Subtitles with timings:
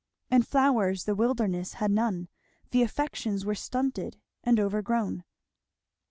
[0.31, 2.27] And flowers the wilderness had none.
[2.71, 5.25] The affections were stunted and overgrown.